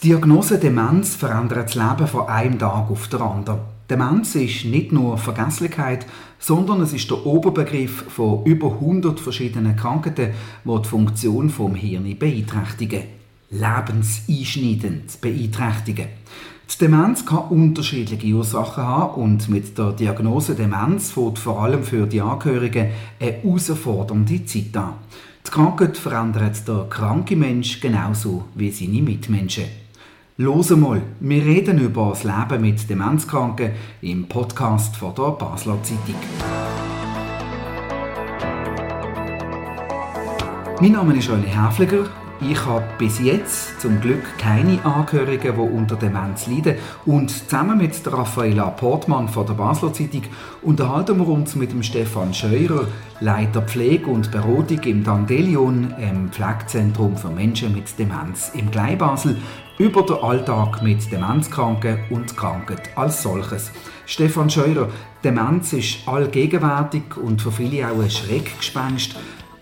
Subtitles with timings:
[0.00, 3.58] Die Diagnose Demenz verändert das Leben von einem Tag auf den anderen.
[3.90, 6.06] Demenz ist nicht nur Vergesslichkeit,
[6.38, 10.34] sondern es ist der Oberbegriff von über 100 verschiedenen Krankheiten,
[10.64, 13.02] die die Funktion vom Hirn beeinträchtigen.
[13.50, 16.06] Lebenseinschneidend beeinträchtigen.
[16.72, 22.06] Die Demenz kann unterschiedliche Ursachen haben und mit der Diagnose Demenz fängt vor allem für
[22.06, 24.94] die Angehörigen eine herausfordernde Zeit an.
[25.44, 29.64] Die Krankheit verändert der kranke Mensch genauso wie seine Mitmenschen.
[30.40, 36.14] Los mal, wir reden über das Leben mit Demenzkranken im Podcast von der Basler Zeitung.
[40.80, 42.08] Mein Name ist Olli Häfliger.
[42.40, 46.76] Ich habe bis jetzt zum Glück keine Angehörigen, die unter Demenz leiden.
[47.04, 50.22] Und zusammen mit Raffaella Portmann von der Basler Zeitung
[50.62, 52.86] unterhalten wir uns mit dem Stefan Scheurer,
[53.18, 59.36] Leiter Pflege und Beratung im Dandelion, im Pflegezentrum für Menschen mit Demenz im Gleibasel,
[59.78, 63.72] über den Alltag mit Demenzkranken und Krankheit als solches.
[64.06, 64.88] Stefan Scheurer,
[65.24, 69.16] Demenz ist allgegenwärtig und für viele auch ein Schreckgespenst.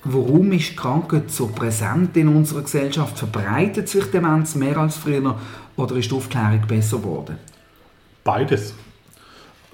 [0.08, 3.18] Warum ist Krankheit so präsent in unserer Gesellschaft?
[3.18, 5.34] Verbreitet sich Demenz mehr als früher
[5.74, 7.38] oder ist die Aufklärung besser geworden?
[8.22, 8.74] Beides.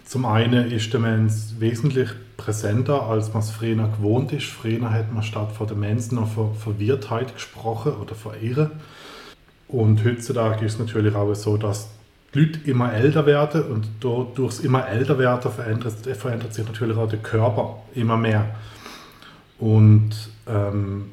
[0.07, 4.47] Zum einen ist Demenz wesentlich präsenter, als man es früher gewohnt ist.
[4.47, 8.71] Früher hat man statt von Demenz noch von Verwirrtheit gesprochen oder von Irre.
[9.69, 11.91] Und heutzutage ist es natürlich auch so, dass
[12.35, 17.09] die Leute immer älter werden und durch immer älter werden verändert, verändert sich natürlich auch
[17.09, 18.47] der Körper immer mehr.
[19.63, 20.11] Und
[20.49, 21.13] ähm,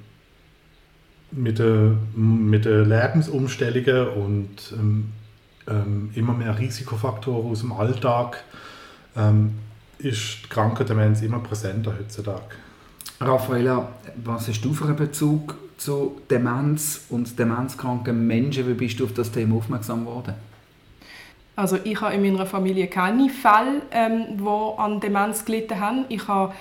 [1.32, 5.12] mit den mit der Lebensumstellungen und ähm,
[5.68, 8.44] ähm, immer mehr Risikofaktoren aus dem Alltag
[9.16, 9.54] ähm,
[10.00, 12.56] ist die Krankendemenz immer präsenter heutzutage.
[13.22, 13.90] Raffaella,
[14.24, 18.68] was hast du für einen Bezug zu Demenz und demenzkranken Menschen?
[18.68, 20.34] Wie bist du auf das Thema aufmerksam geworden?
[21.56, 26.06] Also ich habe in meiner Familie keine Fälle, ähm, die an Demenz gelitten haben.
[26.10, 26.54] Ich habe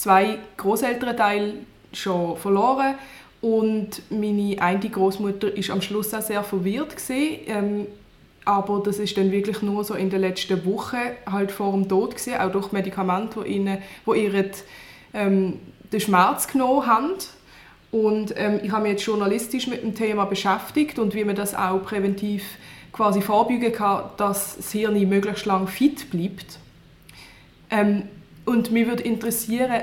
[0.00, 1.52] zwei Großelternteile
[1.92, 2.94] schon verloren
[3.42, 7.38] und meine eine Großmutter ist am Schluss auch sehr verwirrt gewesen.
[7.46, 7.86] Ähm,
[8.46, 10.96] aber das ist dann wirklich nur so in den letzten Wochen
[11.30, 14.50] halt vor dem Tod gewesen, auch durch Medikamente, die ihnen, wo ihr
[15.12, 15.58] ähm,
[15.92, 17.12] den Schmerz genommen haben.
[17.90, 21.54] Und ähm, ich habe mich jetzt journalistisch mit dem Thema beschäftigt und wie man das
[21.54, 22.42] auch präventiv
[22.90, 26.58] quasi vorbeugen kann, dass das Hirn möglichst lang fit bleibt.
[27.68, 28.04] Ähm,
[28.50, 29.80] und mich würde interessieren,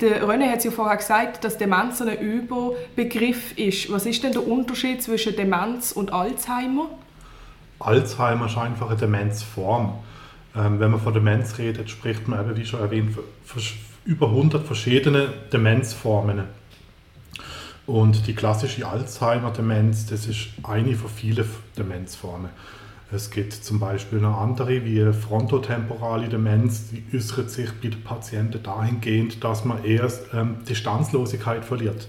[0.00, 3.92] der René hat es ja vorher gesagt, dass Demenz ein Überbegriff ist.
[3.92, 6.88] Was ist denn der Unterschied zwischen Demenz und Alzheimer?
[7.78, 9.98] Alzheimer ist einfach eine Demenzform.
[10.56, 13.16] Ähm, wenn man von Demenz redet, spricht man eben, wie schon erwähnt,
[14.06, 16.44] über 100 verschiedene Demenzformen.
[17.86, 22.48] Und die klassische Alzheimer-Demenz, das ist eine von vielen Demenzformen.
[23.12, 28.62] Es gibt zum Beispiel noch andere wie frontotemporale Demenz, die äußert sich bei den Patienten
[28.62, 32.06] dahingehend, dass man erst ähm, Distanzlosigkeit verliert.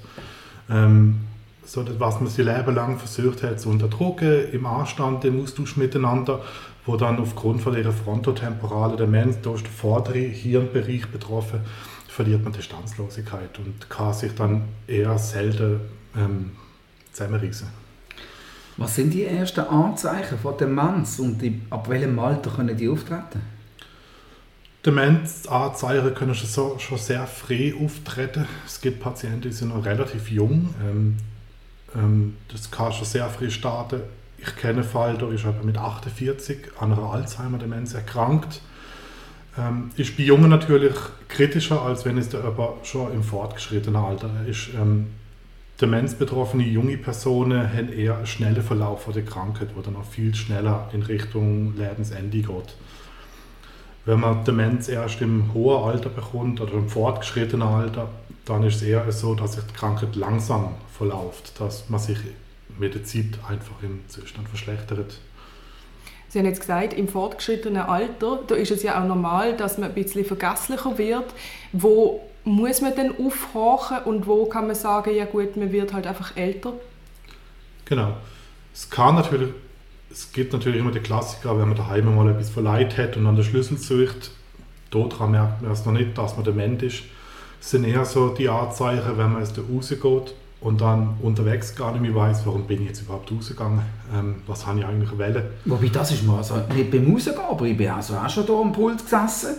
[0.70, 1.22] Ähm,
[1.66, 6.42] so, was man sein Leben lang versucht hat zu unterdrücken, im Anstand, im Austausch miteinander,
[6.86, 11.62] wo dann aufgrund von ihrer frontotemporalen Demenz, da ist der vordere Hirnbereich betroffen,
[12.08, 15.80] verliert man Distanzlosigkeit und kann sich dann eher selten
[16.16, 16.52] ähm,
[17.12, 17.81] zusammenreißen.
[18.78, 23.42] Was sind die ersten Anzeichen von Demenz und ab welchem Alter können die auftreten?
[24.86, 28.48] Demenzanzeichen können schon, schon sehr früh auftreten.
[28.66, 30.74] Es gibt Patienten, die sind noch relativ jung.
[30.84, 31.18] Ähm,
[31.96, 34.02] ähm, das kann schon sehr früh starten.
[34.40, 38.62] Ich kenne einen Fall, der ist aber mit 48 an einer Alzheimer-Demenz erkrankt.
[39.56, 40.96] Ähm, ist bei Jungen natürlich
[41.28, 42.42] kritischer, als wenn es der
[42.84, 44.70] schon im fortgeschrittenen Alter ist.
[44.74, 45.08] Ähm,
[45.82, 50.90] Demenzbetroffene junge Personen haben eher einen schnellen Verlauf der Krankheit, wo dann auch viel schneller
[50.94, 52.76] in Richtung Lebensende geht.
[54.06, 58.10] Wenn man Demenz erst im hohen Alter bekommt oder im fortgeschrittenen Alter,
[58.46, 62.18] dann ist es eher so, dass sich die Krankheit langsam verläuft, dass man sich
[62.78, 65.20] mit der Zeit einfach im Zustand verschlechtert.
[66.30, 69.90] Sie haben jetzt gesagt, im fortgeschrittenen Alter, da ist es ja auch normal, dass man
[69.90, 71.34] ein bisschen vergesslicher wird.
[71.74, 76.08] Wo muss man denn aufhorchen und wo kann man sagen, ja gut, man wird halt
[76.08, 76.74] einfach älter?
[77.86, 78.16] Genau.
[78.74, 79.50] Es kann natürlich,
[80.10, 83.36] es gibt natürlich immer den Klassiker, wenn man daheim mal etwas verleiht hat und an
[83.36, 84.32] den Schlüssel sucht,
[84.90, 87.04] daran merkt man es noch nicht, dass man dement ist.
[87.60, 91.92] Es sind eher so die Anzeichen, wenn man aus der rausgeht und dann unterwegs gar
[91.92, 93.82] nicht mehr weiß, warum bin ich jetzt überhaupt rausgegangen,
[94.14, 95.44] ähm, was habe ich eigentlich wählen.
[95.66, 98.56] Wobei, das ist mal also nicht beim Rausgehen, aber ich bin also auch schon hier
[98.56, 99.56] am Pult gesessen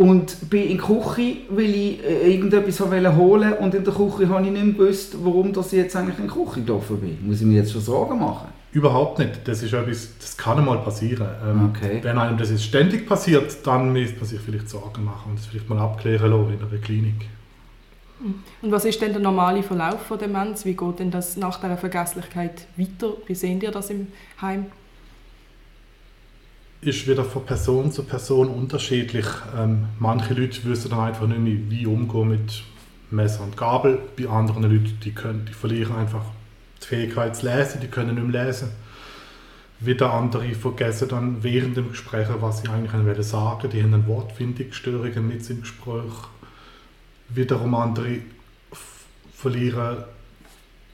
[0.00, 4.28] und bin in der Küche, weil ich äh, irgendetwas holen wollte und in der Küche
[4.30, 7.18] habe ich nicht gewusst, warum ich jetzt eigentlich in der Küche gelaufen bin.
[7.26, 8.48] Muss ich mir jetzt schon Sorgen machen?
[8.72, 9.46] Überhaupt nicht.
[9.46, 11.28] Das ist etwas, das kann einmal passieren.
[11.46, 11.98] Ähm, Okay.
[12.00, 15.44] Wenn einem das jetzt ständig passiert, dann müsste man sich vielleicht Sorgen machen und das
[15.44, 17.28] vielleicht mal abklären lassen in einer Klinik.
[18.62, 20.64] Und was ist denn der normale Verlauf von Demenz?
[20.64, 23.12] Wie geht denn das nach der Vergesslichkeit weiter?
[23.26, 24.06] Wie sehen ihr das im
[24.40, 24.66] Heim?
[26.82, 29.26] Ist wieder von Person zu Person unterschiedlich.
[29.54, 32.62] Ähm, manche Leute wissen dann einfach nicht mehr, wie umgehen mit
[33.10, 33.98] Messer und Gabel.
[34.16, 36.22] Bei anderen Leuten, die, können, die verlieren einfach
[36.82, 38.70] die Fähigkeit zu lesen, die können nicht mehr lesen.
[39.80, 43.68] Wieder andere vergessen dann während dem Gespräch, was sie eigentlich sagen.
[43.70, 46.12] Die haben dann Wortfindungsstörungen mit im Gespräch.
[47.28, 48.20] Wiederum andere
[49.34, 50.04] verlieren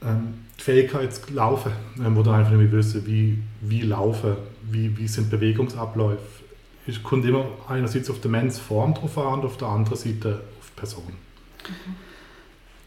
[0.03, 4.35] ähm, die Fähigkeit zu laufen, ähm, dann einfach nicht mehr wissen, wie, wie laufen,
[4.71, 6.43] wie, wie sind Bewegungsabläufe.
[6.87, 10.69] Es kommt immer einerseits auf die Demenzform drauf an und auf der anderen Seite auf
[10.69, 11.13] die Person.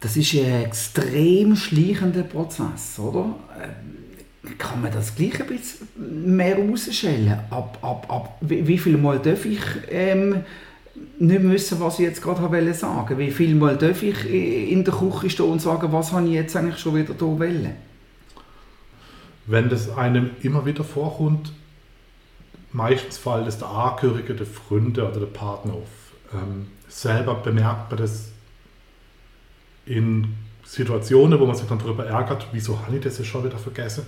[0.01, 3.35] Das ist ein extrem schleichender Prozess, oder?
[3.63, 5.87] Ähm, Kann man das gleich ein bisschen
[6.35, 7.39] mehr rausstellen?
[7.51, 9.61] Ab, ab, ab, wie, wie viel Mal darf ich
[9.91, 10.37] ähm,
[11.19, 13.19] nicht wissen, was ich jetzt gerade wollte sagen?
[13.19, 16.57] Wie viel Mal darf ich in der Küche stehen und sagen, was habe ich jetzt
[16.57, 17.73] eigentlich schon wieder hier wollen?
[19.47, 21.53] Wenn das einem immer wieder vorkommt,
[22.73, 25.89] meistens fällt es der Angehörige, der Freunde oder der Partner auf.
[26.33, 28.31] Ähm, selber bemerkt man das
[29.87, 30.35] in
[30.65, 34.05] Situationen, wo man sich dann darüber ärgert, wieso habe ich das jetzt schon wieder vergessen.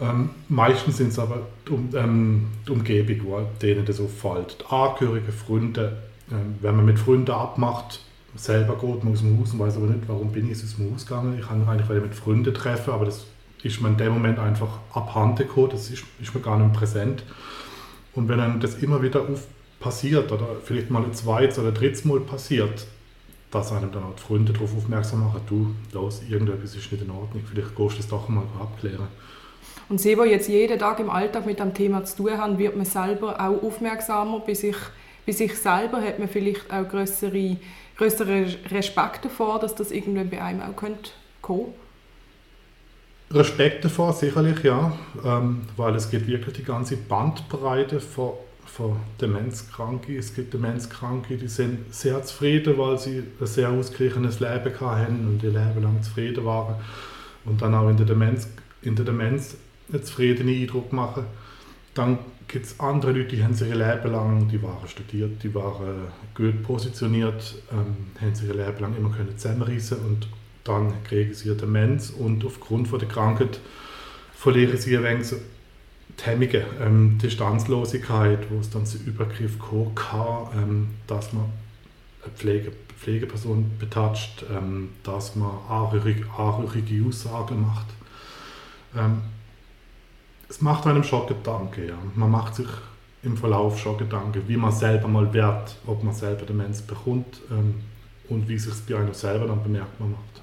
[0.00, 4.58] Ähm, meistens sind es aber um, ähm, die Umgebung, wo denen das auffällt.
[4.60, 5.98] Die Angehörige, Freunde,
[6.30, 8.00] ähm, wenn man mit Freunden abmacht,
[8.34, 10.92] selber geht man aus dem Haus und weiß aber nicht, warum bin ich aus dem
[10.92, 11.38] Haus gegangen.
[11.38, 13.26] Ich kann mich eigentlich mit Freunden treffen, aber das
[13.62, 17.22] ist mir in dem Moment einfach abhanden gekommen, das ist, ist mir gar nicht präsent.
[18.14, 19.26] Und wenn einem das immer wieder
[19.80, 22.86] passiert oder vielleicht mal ein zweites oder drittes Mal passiert,
[23.50, 27.10] dass einem dann auch die Freunde darauf aufmerksam machen, du, los, irgendetwas ist nicht in
[27.10, 29.08] Ordnung, vielleicht gehst du das doch mal abklären.
[29.88, 32.76] Und Sie, die jetzt jeden Tag im Alltag mit dem Thema zu tun haben, wird
[32.76, 34.76] man selber auch aufmerksamer bei sich,
[35.26, 37.56] bei sich selber, hat man vielleicht auch größere,
[37.98, 41.10] größeren Respekt davor, dass das irgendwann bei einem auch könnte
[41.42, 41.74] kommen
[43.34, 44.92] Respekt davor, sicherlich, ja,
[45.24, 48.32] ähm, weil es geht wirklich die ganze Bandbreite von,
[48.66, 50.16] von Demenzkranken.
[50.16, 55.42] Es gibt Demenzkranke, die sind sehr zufrieden, weil sie ein sehr ausgeglichenes Leben hatten und
[55.42, 56.74] ihr Leben lang zufrieden waren
[57.46, 58.48] und dann auch in der Demenz,
[58.82, 59.56] in der Demenz
[59.90, 61.24] einen zufriedenen Eindruck machen.
[61.94, 62.18] Dann
[62.48, 66.08] gibt es andere Leute, die haben sich ihr Leben lang, die waren studiert, die waren
[66.34, 70.28] gut positioniert, ähm, haben sich ihr Leben lang immer können zusammenreißen und
[70.64, 73.60] dann kriegen sie Demenz und aufgrund von der Krankheit
[74.34, 75.34] verlieren sie ein wenig
[76.18, 81.44] die Hemmungen, ähm, Distanzlosigkeit, wo es dann zu Übergriff kommen kann, ähm, dass man
[82.22, 87.86] eine Pflege, Pflegeperson betatscht, ähm, dass man anrührige, Aussagen macht.
[88.96, 89.22] Ähm,
[90.48, 91.98] es macht einem schon Gedanken, ja.
[92.14, 92.68] Man macht sich
[93.22, 97.76] im Verlauf schon Gedanken, wie man selber mal wird, ob man selber Demenz bekommt ähm,
[98.28, 100.41] und wie sich es bei einem selber dann bemerkbar macht.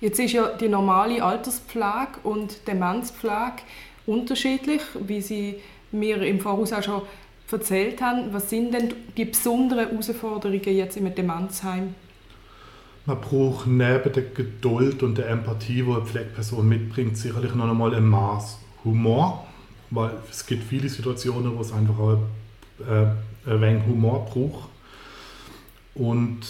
[0.00, 3.62] Jetzt ist ja die normale Alterspflege und Demenzpflege
[4.06, 5.56] unterschiedlich, wie Sie
[5.92, 7.02] mir im Voraus auch schon
[7.50, 8.32] erzählt haben.
[8.32, 11.94] Was sind denn die besonderen Herausforderungen jetzt im Demenzheim?
[13.04, 17.94] Man braucht neben der Geduld und der Empathie, die eine Pflegeperson mitbringt, sicherlich noch einmal
[17.94, 19.46] ein Maß Humor,
[19.90, 22.18] weil es gibt viele Situationen, wo es einfach auch
[22.88, 24.68] äh, ein wenig Humor braucht
[25.94, 26.40] und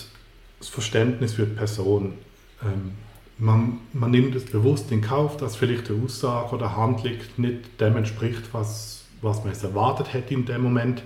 [0.59, 2.15] das Verständnis für die Person.
[2.63, 2.93] Ähm,
[3.41, 7.97] man, man nimmt es bewusst in Kauf, dass vielleicht eine Aussage oder Handlung nicht dem
[7.97, 11.03] entspricht, was, was man es erwartet hätte in dem Moment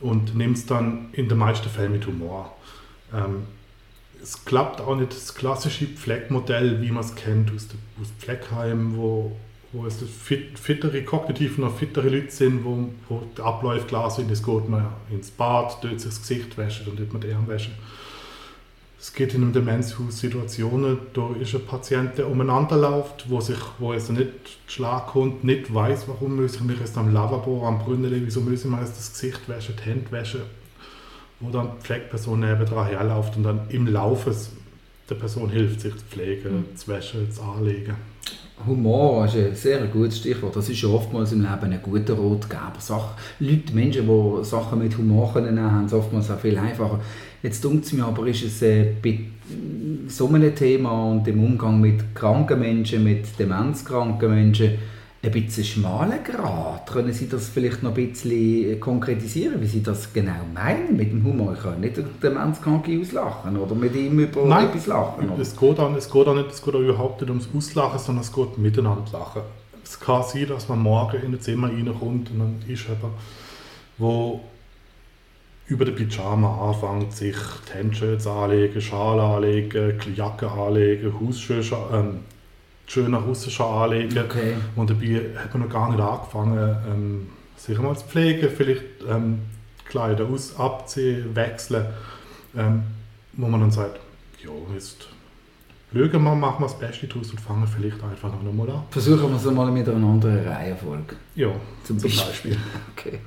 [0.00, 2.54] und nimmt es dann in den meisten Fällen mit Humor.
[3.12, 3.44] Ähm,
[4.22, 8.96] es klappt auch nicht das klassische Pflegmodell, wie man es kennt aus, der, aus Pflegeheim,
[8.96, 9.36] wo,
[9.72, 14.30] wo es fit, fittere, kognitiv noch fittere Leute sind, wo, wo die Abläufe klar sind.
[14.30, 17.48] Es geht man ins Bad, dort sich das Gesicht wäscht und dort man die Arme
[17.48, 17.70] wäscht.
[19.00, 23.58] Es gibt in einem Demenzhaus Situationen, da ist ein Patient, der umeinander läuft, wo, sich,
[23.78, 24.32] wo also nicht
[24.66, 28.64] Schlag kommt, nicht weiß, warum muss ich mich jetzt am Lavabo, am Brunnen, wieso muss
[28.64, 30.40] ich mir jetzt das Gesicht waschen, die Hände waschen,
[31.38, 34.34] wo dann die Pflegeperson nebendran herläuft und dann im Laufe
[35.08, 36.76] der Person hilft, sich zu pflegen, Mhm.
[36.76, 37.94] zu waschen, zu anlegen.
[38.66, 40.56] Humor ist ein sehr gutes Stichwort.
[40.56, 42.72] Das ist ja oftmals im Leben ein guter Rotgeber.
[42.80, 46.98] Sach Leute, Menschen, die Sachen mit Humor können haben es oftmals auch viel einfacher.
[47.42, 49.20] Jetzt denkt es mir aber, ist es äh, bei
[50.08, 54.78] so einem Thema und im Umgang mit kranken Menschen, mit demenzkranken Menschen,
[55.22, 56.86] ein bisschen schmaler Grad.
[56.86, 61.24] Können Sie das vielleicht noch ein bisschen konkretisieren, wie Sie das genau meinen mit dem
[61.24, 61.54] Humor?
[61.54, 65.28] Ich kann nicht den Demenzkranken auslachen oder mit ihm über Nein, etwas lachen.
[65.28, 65.42] Oder?
[65.42, 68.22] Es geht, auch, es, geht auch nicht, es geht auch überhaupt nicht ums Auslachen, sondern
[68.22, 69.42] es geht miteinander lachen.
[69.82, 73.14] Es kann sein, dass man morgen in ein Zimmer reinkommt und dann ist jemand,
[73.96, 74.40] wo
[75.68, 77.36] über den Pyjama anfängt, sich
[77.68, 82.20] die Handshirts anlegen, Schal anlegen, Jacke anlegen, Hausschuhe, ähm,
[82.86, 84.18] schöner russischer anlegen.
[84.18, 84.54] Okay.
[84.76, 89.40] Und dabei hat man noch gar nicht angefangen, ähm, sich mal zu pflegen, vielleicht ähm,
[89.84, 91.86] Kleider aus, abziehen, wechseln,
[92.56, 92.84] ähm,
[93.34, 94.00] wo man dann sagt,
[94.42, 95.08] ja, jetzt
[95.92, 98.82] schauen wir, machen wir das Beste daraus und fangen vielleicht einfach noch mal an.
[98.90, 101.16] Versuchen wir es mal mit einer anderen Reihenfolge.
[101.34, 101.50] Ja,
[101.84, 102.52] Zum zum Beispiel.
[102.52, 102.58] Beispiel.
[102.96, 103.18] Okay.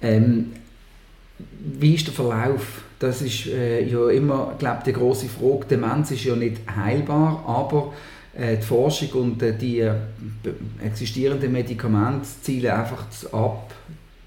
[0.00, 0.52] Ähm,
[1.78, 2.82] wie ist der Verlauf?
[2.98, 5.66] Das ist äh, ja immer, glaube die große Frage.
[5.70, 7.92] Demenz ist ja nicht heilbar, aber
[8.34, 9.94] äh, die Forschung und äh, die äh,
[10.84, 13.72] existierenden Medikamente zielen einfach ab,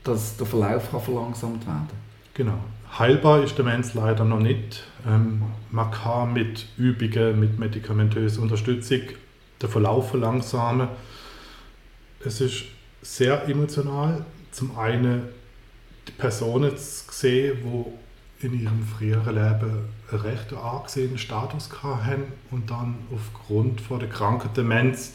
[0.04, 1.90] dass der Verlauf kann verlangsamt werden.
[2.34, 2.60] Genau.
[2.98, 4.84] Heilbar ist Demenz leider noch nicht.
[5.08, 9.02] Ähm, man kann mit Übungen, mit medikamentöser Unterstützung
[9.62, 10.88] den Verlauf verlangsamen.
[12.24, 12.66] Es ist
[13.02, 14.26] sehr emotional.
[14.52, 15.30] Zum einen
[16.22, 22.96] Personen zu sehen, die in ihrem früheren Leben einen recht angesehenen Status hatten und dann
[23.14, 25.14] aufgrund von der kranken Demenz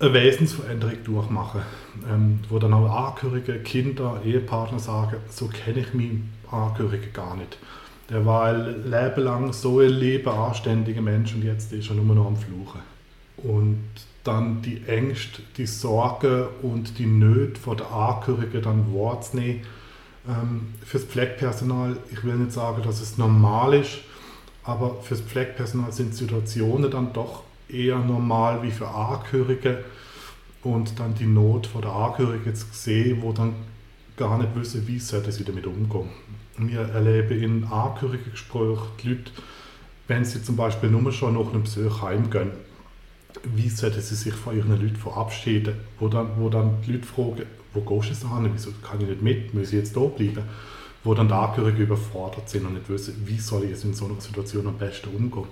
[0.00, 1.62] eine Wesensveränderung durchmachen,
[2.08, 7.58] ähm, wo dann auch Angehörige, Kinder, Ehepartner sagen, so kenne ich meinen Angehörigen gar nicht.
[8.10, 12.14] Der war ein Leben lang so ein Leben anständiger Mensch und jetzt ist er nur
[12.14, 12.80] noch am Fluchen.
[13.42, 13.78] Und
[14.24, 19.62] dann die Ängste, die Sorgen und die Nöte von der Angehörigen dann wahrzunehmen.
[20.28, 23.98] Ähm, fürs Pflegepersonal, ich will nicht sagen, dass es normal ist,
[24.64, 29.84] aber fürs Pflegepersonal sind Situationen dann doch eher normal wie für Angehörige
[30.62, 33.54] und dann die Not von der Angehörigen zu sehen, wo dann
[34.16, 36.10] gar nicht wissen, wie sollten sie damit umgehen.
[36.58, 39.30] Wir erleben in Angehörigengesprächen die Leute,
[40.08, 42.50] wenn sie zum Beispiel nur schon nach einem Besuch heimgehen,
[43.54, 47.42] wie sollten sie sich von ihren Leuten verabschieden, wo dann, wo dann die Leute fragen,
[47.74, 50.42] wo gehst du hin, wieso kann ich nicht mit, muss ich jetzt da bleiben,
[51.04, 54.06] wo dann die Angehörigen überfordert sind und nicht wissen, wie soll ich jetzt in so
[54.06, 55.46] einer Situation am besten umgehen.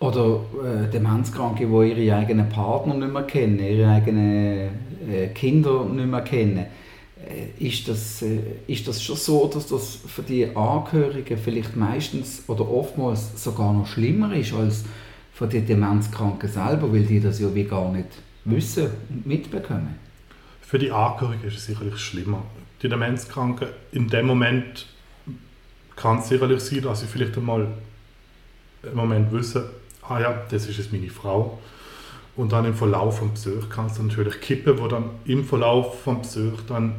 [0.00, 4.70] Oder äh, Demenzkranke, die ihre eigenen Partner nicht mehr kennen, ihre eigenen
[5.10, 6.66] äh, Kinder nicht mehr kennen.
[7.26, 12.44] Äh, ist, das, äh, ist das schon so, dass das für die Angehörigen vielleicht meistens
[12.46, 14.84] oder oftmals sogar noch schlimmer ist als
[15.38, 18.08] für die Demenzkranken selber, weil die das ja wie gar nicht
[18.44, 19.94] wissen und mitbekommen?
[20.60, 22.42] Für die Angehörigen ist es sicherlich schlimmer.
[22.82, 24.86] Die Demenzkranken, in dem Moment
[25.94, 27.68] kann es sicherlich sein, dass sie vielleicht einmal
[28.82, 29.62] im Moment wissen,
[30.02, 31.60] ah ja, das ist jetzt meine Frau.
[32.34, 36.20] Und dann im Verlauf vom Besuch kann es natürlich kippen, wo dann im Verlauf vom
[36.20, 36.96] Besuch dann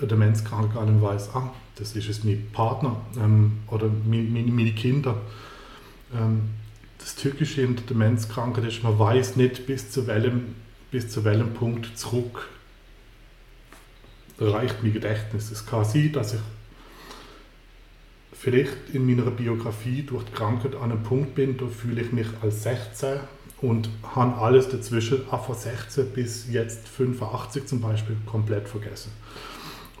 [0.00, 4.52] der Demenzkranke gar nicht weiß, ah, das ist jetzt mein Partner ähm, oder meine, meine,
[4.52, 5.16] meine Kinder.
[6.14, 6.50] Ähm,
[6.98, 10.54] das Tückische in der Demenzkranken ist, man weiß nicht, bis zu welchem,
[10.90, 12.48] bis zu welchem Punkt zurück
[14.40, 15.50] reicht mein Gedächtnis.
[15.50, 16.40] Es kann sein, dass ich
[18.32, 22.28] vielleicht in meiner Biografie durch die Krankheit an einem Punkt bin, da fühle ich mich
[22.40, 23.20] als 16
[23.60, 29.10] und habe alles dazwischen, auch von 16 bis jetzt 85 zum Beispiel, komplett vergessen.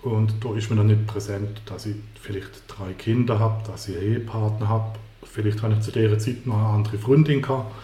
[0.02, 3.96] Und da ist mir dann nicht präsent, dass ich vielleicht drei Kinder habe, dass ich
[3.96, 4.98] einen Ehepartner habe.
[5.30, 7.74] Vielleicht habe ich zu dieser Zeit noch eine andere Freundin gehabt.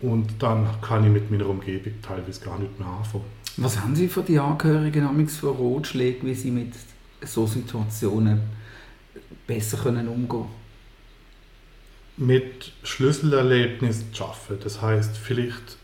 [0.00, 3.24] Und dann kann ich mit meiner Umgebung teilweise gar nicht mehr anfangen.
[3.56, 6.72] Was haben Sie für die Angehörigen amigs für Ratschläge, wie sie mit
[7.24, 8.40] so Situationen
[9.46, 10.46] besser können umgehen
[12.16, 14.60] Mit Schlüsselerlebnissen zu arbeiten.
[14.64, 15.76] Das heißt vielleicht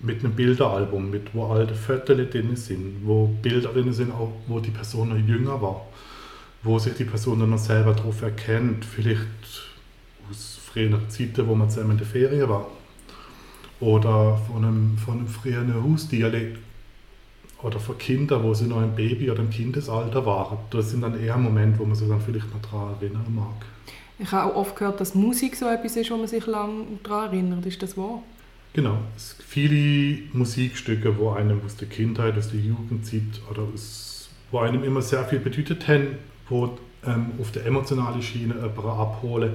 [0.00, 4.60] mit einem Bilderalbum, mit wo alte Fotos drin sind, wo Bilder drin sind, auch wo
[4.60, 5.86] die Person noch jünger war,
[6.62, 9.26] wo sich die Person dann noch selber darauf erkennt, vielleicht
[10.30, 12.68] aus früheren Zeiten, wo man zusammen in der Ferien war.
[13.80, 16.58] Oder von einem, von einem früheren Hausdialekt.
[17.62, 20.58] Oder von Kindern, wo sie noch ein Baby oder im Kindesalter waren.
[20.70, 23.66] Das sind dann eher Momente, wo man sich dann vielleicht noch daran erinnern mag.
[24.18, 27.32] Ich habe auch oft gehört, dass Musik so etwas ist, wo man sich lange daran
[27.32, 27.66] erinnert.
[27.66, 28.22] Ist das wahr?
[28.72, 34.28] Genau, es gibt viele Musikstücke, wo einem aus der Kindheit, aus der Jugendzeit oder aus,
[34.50, 36.18] wo einem immer sehr viel bedeutet haben,
[36.48, 39.54] wo ähm, auf der emotionalen Schiene jemanden abholen,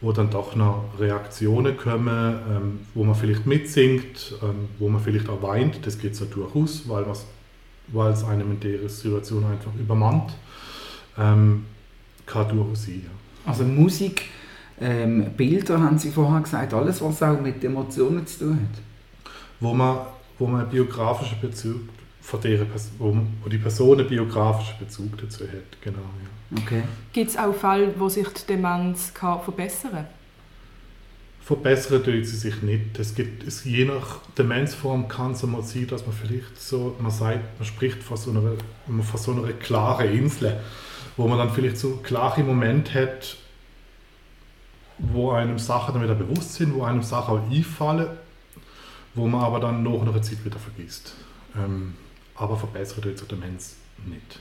[0.00, 5.28] wo dann doch noch Reaktionen kommen, ähm, wo man vielleicht mitsingt, ähm, wo man vielleicht
[5.28, 7.26] auch weint, das geht so durchaus, weil, was,
[7.88, 10.32] weil es einem in der Situation einfach übermannt.
[11.18, 11.66] Ähm,
[12.26, 13.50] kann durchaus sein, ja.
[13.50, 14.22] Also Musik,
[14.80, 18.82] ähm, Bilder haben Sie vorher gesagt, alles was auch mit Emotionen zu tun hat.
[19.60, 19.98] wo man,
[20.38, 21.80] wo man einen biografischen Bezug
[22.22, 22.66] von der
[22.98, 25.80] wo, wo die Person einen biografischen Bezug dazu hat.
[25.82, 26.39] Genau, ja.
[26.56, 26.82] Okay.
[27.12, 30.06] Gibt es auch Fälle, wo sich die Demenz kann verbessern kann?
[31.50, 32.96] Verbessern tut sie sich nicht.
[32.98, 37.10] Es gibt, es, je nach Demenzform kann es mal sein, dass man vielleicht so, man
[37.10, 38.52] sagt, man spricht von so einer,
[39.02, 40.60] von so einer klaren Insel,
[41.16, 43.36] wo man dann vielleicht so klare Momente hat,
[44.98, 48.08] wo einem Sachen dann wieder bewusst sind, wo einem Sachen auch einfallen,
[49.14, 51.14] wo man aber dann nach einer Zeit wieder vergisst.
[51.56, 51.94] Ähm,
[52.36, 53.76] aber verbessert tut sich Demenz
[54.06, 54.38] nicht.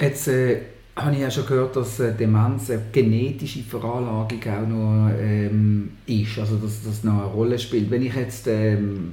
[0.00, 0.60] Jetzt äh,
[0.96, 6.38] habe ich ja schon gehört, dass äh, Demenz eine genetische Veranlagung auch noch ähm, ist,
[6.38, 7.90] also dass das noch eine Rolle spielt.
[7.90, 9.12] Wenn ich jetzt ähm,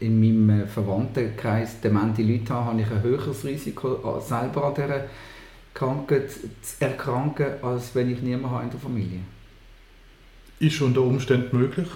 [0.00, 5.04] in meinem Verwandtenkreis demente Leute habe, habe ich ein höheres Risiko, äh, selber an dieser
[5.74, 6.40] Krankheit zu
[6.80, 9.20] erkranken, als wenn ich niemanden habe in der Familie.
[10.58, 11.88] Ist unter Umständen möglich.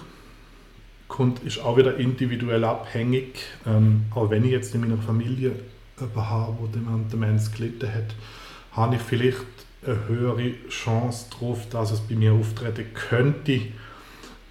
[1.45, 3.43] Ist auch wieder individuell abhängig.
[3.65, 5.51] Ähm, auch wenn ich jetzt in meiner Familie
[5.99, 8.15] jemanden habe, der Demenz gelitten hat,
[8.71, 9.45] habe ich vielleicht
[9.85, 13.61] eine höhere Chance darauf, dass es bei mir auftreten könnte.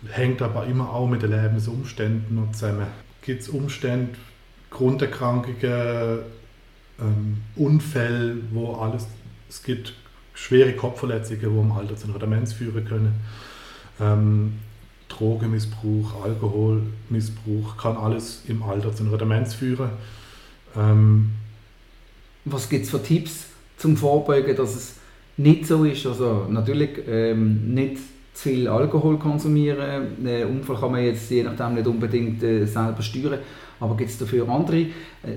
[0.08, 2.86] Hängt aber immer auch mit den Lebensumständen noch zusammen.
[3.22, 4.14] Gibt es Umstände,
[4.70, 6.18] Grunderkrankungen,
[7.00, 9.06] ähm, Unfälle, wo alles,
[9.48, 9.94] es gibt
[10.34, 13.14] schwere Kopfverletzungen, die im Alter zu einer Demenz führen können.
[14.00, 14.58] Ähm,
[15.08, 19.90] Drogenmissbrauch, Alkoholmissbrauch kann alles im Alter zu einer Demenz führen.
[20.76, 21.30] Ähm,
[22.44, 23.46] Was gibt es für Tipps
[23.78, 24.96] zum Vorbeugen, dass es
[25.36, 26.06] nicht so ist?
[26.06, 27.98] Also natürlich ähm, nicht
[28.34, 30.08] zu viel Alkohol konsumieren.
[30.18, 33.38] Einen Unfall kann man jetzt je nachdem nicht unbedingt äh, selber steuern.
[33.80, 34.88] Aber gibt es dafür andere äh,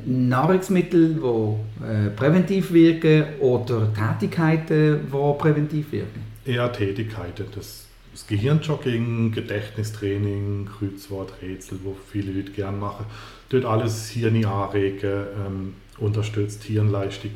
[0.05, 6.21] Nahrungsmittel, die äh, präventiv wirken oder Tätigkeiten, die präventiv wirken?
[6.45, 7.45] Eher Tätigkeiten.
[7.53, 7.86] Das,
[8.17, 13.05] das Gehirnjogging, Gedächtnistraining, Kreuzworträtsel, wo viele Leute gerne machen.
[13.49, 17.31] Dort alles Hirn anregen, ähm, unterstützt Hirnleistung.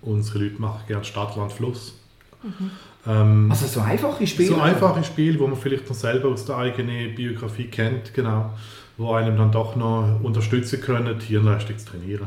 [0.00, 1.98] Unsere Leute machen gerne Stadt, Land, Fluss.
[2.42, 2.70] Mhm.
[3.06, 4.48] Ähm, also so einfache Spiele?
[4.48, 8.50] So einfache Spiele, wo man vielleicht noch selber aus der eigenen Biografie kennt, genau
[8.96, 12.26] wo einem dann doch noch unterstützen können, Hirnleistung zu trainieren.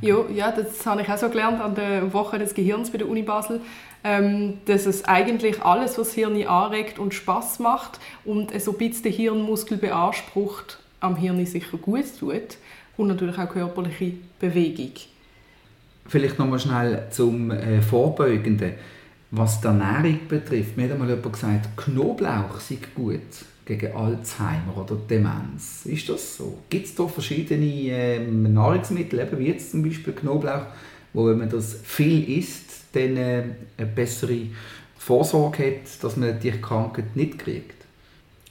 [0.00, 3.08] Ja, ja, das habe ich auch so gelernt an der Woche des Gehirns bei der
[3.08, 3.60] Uni Basel,
[4.04, 8.78] ähm, dass es eigentlich alles, was das Hirn anregt und Spaß macht und so ein
[8.78, 12.56] bisschen den Hirnmuskel beansprucht, am Hirn sicher gut tut
[12.96, 14.92] und natürlich auch körperliche Bewegung.
[16.06, 18.74] Vielleicht noch mal schnell zum äh, Vorbeugenden.
[19.30, 23.20] Was die Ernährung betrifft, mir hat einmal jemand gesagt, Knoblauch sei gut
[23.64, 25.86] gegen Alzheimer oder Demenz.
[25.86, 26.58] Ist das so?
[26.68, 30.66] Gibt es da verschiedene ähm, Nahrungsmittel, eben wie jetzt zum Beispiel Knoblauch,
[31.12, 33.44] wo wenn man das viel isst, dann äh,
[33.76, 34.46] eine bessere
[34.98, 37.82] Vorsorge hat, dass man die Krankheit nicht kriegt?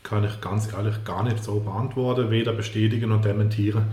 [0.03, 3.85] Kann ich ganz ehrlich gar nicht so beantworten, weder bestätigen noch dementieren.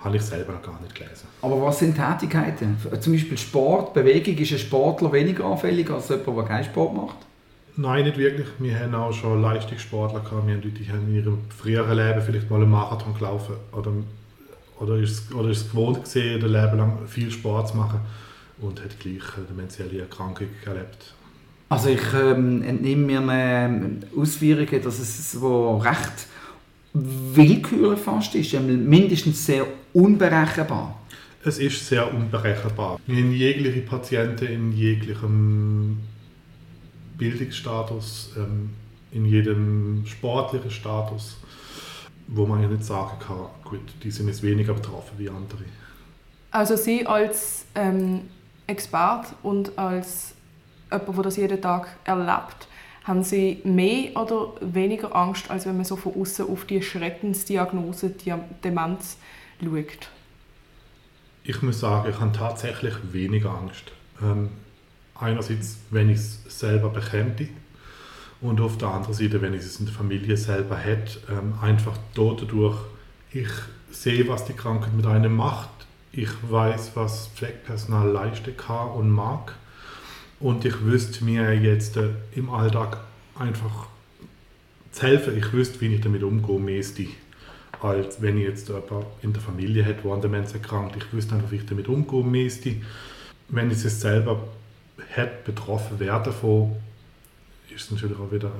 [0.00, 1.28] Habe ich selber noch gar nicht gelesen.
[1.42, 2.76] Aber was sind Tätigkeiten?
[3.00, 4.36] Zum Beispiel Sport, Bewegung.
[4.36, 7.16] Ist ein Sportler weniger anfällig als jemand, der keinen Sport macht?
[7.76, 8.46] Nein, nicht wirklich.
[8.58, 10.46] Wir haben auch schon Leistungssportler gehabt.
[10.46, 13.92] Wir haben Leute, die haben in ihrem früheren Leben vielleicht mal einen Marathon gelaufen oder,
[14.78, 18.00] oder, ist, oder ist es gewohnt gesehen, ein Leben lang viel Sport zu machen
[18.60, 21.14] und hat gleich eine demenzielle Erkrankung erlebt.
[21.70, 26.26] Also ich ähm, entnehme mir eine Ausführungen, dass es so recht
[26.92, 31.00] willkürlich fast ist, mindestens sehr unberechenbar.
[31.42, 33.00] Es ist sehr unberechenbar.
[33.06, 35.96] Wir haben jegliche Patienten in jeglichem
[37.22, 38.70] Bildungsstatus, ähm,
[39.12, 41.36] in jedem sportlichen Status,
[42.26, 45.64] wo man ja nicht sagen kann, gut, die sind jetzt weniger betroffen wie andere.
[46.50, 48.22] Also Sie als ähm,
[48.66, 50.34] Expert und als
[50.90, 52.68] jemand, der das jeden Tag erlebt,
[53.04, 58.10] haben Sie mehr oder weniger Angst, als wenn man so von außen auf die Schreckensdiagnose
[58.10, 59.16] die Demenz
[59.60, 60.08] schaut?
[61.44, 63.92] Ich muss sagen, ich habe tatsächlich weniger Angst.
[64.20, 64.50] Ähm,
[65.22, 67.48] einerseits, wenn ich es selber bekäme
[68.40, 71.96] und auf der anderen Seite, wenn ich es in der Familie selber hätte, ähm, einfach
[72.14, 72.76] dadurch,
[73.32, 73.48] ich
[73.90, 75.70] sehe, was die Krankheit mit einem macht,
[76.12, 79.54] ich weiß, was Pflegepersonal leisten kann und mag
[80.40, 82.98] und ich wüsste mir jetzt äh, im Alltag
[83.38, 83.86] einfach
[84.90, 85.38] zu helfen.
[85.38, 87.06] Ich wüsste, wie ich damit umgehe, müsste,
[87.80, 90.96] als wenn ich jetzt jemanden in der Familie hätte, der an Demenz erkrankt.
[90.96, 92.74] Ich wüsste einfach, wie ich damit umgehe, müsste.
[93.48, 94.42] Wenn ich es selber
[95.16, 96.76] hat betroffen werden davon,
[97.74, 98.50] ist es natürlich auch wieder,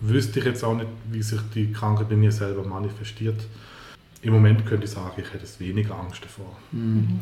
[0.00, 3.46] wüsste ich jetzt auch nicht, wie sich die Krankheit bei mir selber manifestiert.
[4.22, 6.56] Im Moment könnte ich sagen, ich hätte es weniger Angst davor.
[6.72, 7.20] Mhm.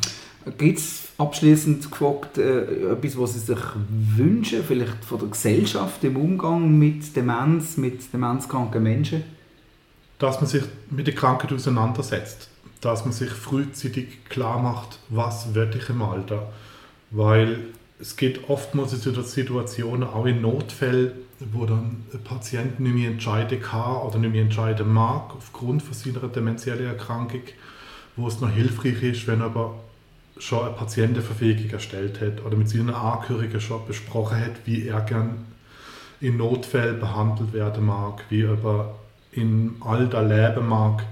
[0.58, 3.58] Gibt es abschließend gefragt äh, etwas, was Sie sich
[4.16, 9.24] wünschen, vielleicht von der Gesellschaft im Umgang mit Demenz, mit demenzkranken Menschen?
[10.18, 12.48] dass man sich mit der Krankheit auseinandersetzt,
[12.80, 16.50] dass man sich frühzeitig klar macht, was wird ich im Alter,
[17.10, 17.58] weil
[18.04, 21.12] es geht oftmals in Situationen, auch in Notfällen,
[21.52, 25.94] wo dann ein Patient nicht mehr entscheiden kann oder nicht mehr entscheiden mag aufgrund von
[25.94, 27.40] seiner demenziellen Erkrankung,
[28.16, 29.76] wo es noch hilfreich ist, wenn aber
[30.36, 35.46] schon eine Patientenverfügung erstellt hat oder mit seinen Angehörigen schon besprochen hat, wie er gern
[36.20, 38.94] in Notfällen behandelt werden mag, wie er
[39.32, 41.06] in Alter leben mag.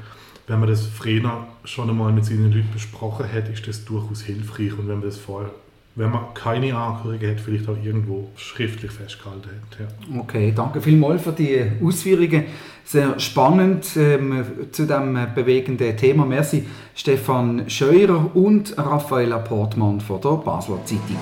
[0.47, 4.73] Wenn man das früher schon einmal mit seinen Leuten besprochen hat, ist das durchaus hilfreich
[4.73, 5.53] und wenn man das vorher
[5.95, 9.81] wenn man keine Angehörigen hat, vielleicht auch irgendwo schriftlich festgehalten hat.
[9.81, 10.21] Ja.
[10.21, 12.45] Okay, danke vielmals für die Ausführungen.
[12.85, 16.25] Sehr spannend ähm, zu diesem bewegenden Thema.
[16.25, 21.17] Merci Stefan Scheurer und Raffaella Portmann von der Basler Zeitung.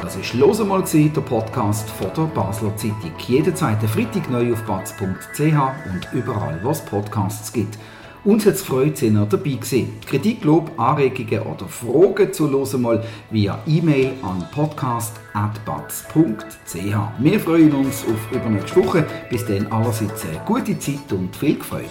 [0.00, 3.12] Das war «Los einmal», der Podcast von der Basler Zeitung.
[3.26, 5.00] Jeden zweiten Freitag neu auf batz.ch
[5.40, 7.78] und überall, wo es Podcasts gibt.
[8.24, 10.00] Uns hat es gefreut, sind ihr dabei gewesen.
[10.06, 16.96] Kritik, Lob, Anregungen oder Fragen zu hören mal via E-Mail an podcast.batz.ch.
[17.18, 19.04] Wir freuen uns auf übernächste Woche.
[19.28, 21.84] Bis dann allerseits eine gute Zeit und viel Freude.